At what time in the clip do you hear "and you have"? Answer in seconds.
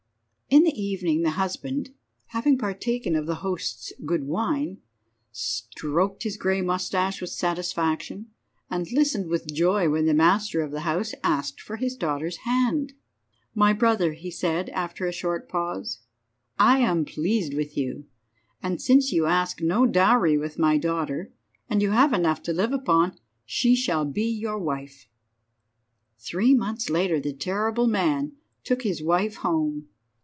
21.69-22.11